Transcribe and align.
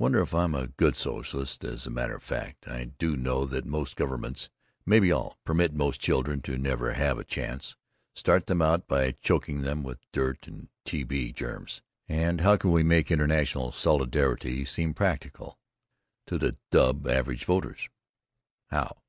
Wonder 0.00 0.18
if 0.20 0.34
I 0.34 0.42
am 0.42 0.56
a 0.56 0.66
good 0.66 0.96
socialist 0.96 1.62
as 1.62 1.86
a 1.86 1.90
matter 1.90 2.16
of 2.16 2.24
fact, 2.24 2.66
I 2.66 2.86
do 2.98 3.16
know 3.16 3.44
that 3.46 3.64
most 3.64 3.94
governments, 3.94 4.50
maybe 4.84 5.12
all, 5.12 5.38
permit 5.44 5.72
most 5.72 6.00
children 6.00 6.42
to 6.42 6.58
never 6.58 6.94
have 6.94 7.20
a 7.20 7.24
chance, 7.24 7.76
start 8.16 8.46
them 8.48 8.60
out 8.60 8.88
by 8.88 9.12
choking 9.12 9.60
them 9.60 9.84
with 9.84 10.00
dirt 10.10 10.48
and 10.48 10.68
T.B. 10.84 11.34
germs, 11.34 11.82
but 12.08 12.40
how 12.40 12.56
can 12.56 12.72
we 12.72 12.82
make 12.82 13.12
international 13.12 13.70
solidarity 13.70 14.64
seem 14.64 14.92
practical 14.92 15.56
to 16.26 16.36
the 16.36 16.56
dub 16.72 17.06
average 17.06 17.44
voters, 17.44 17.88
how! 18.70 19.02